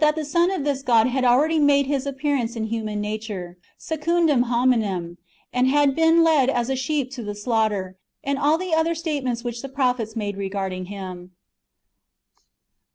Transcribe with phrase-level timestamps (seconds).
[0.15, 5.17] the Son of this [God] had already made [His] appearance in human nature {secundum Jiomineni),
[5.53, 9.43] and had been led as a sheep to the slaughter; and all the other statements
[9.43, 11.33] which the prophets make regarding Him.